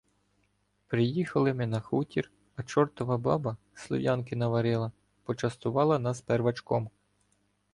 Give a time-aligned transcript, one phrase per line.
[0.87, 4.91] Приїхали ми на хутір, а чортова баба слив'янки наварила,
[5.23, 6.89] почастувала нас первачком.